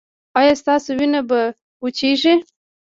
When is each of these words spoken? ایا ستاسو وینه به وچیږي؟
ایا 0.39 0.53
ستاسو 0.61 0.89
وینه 0.97 1.21
به 1.29 1.41
وچیږي؟ 1.83 2.33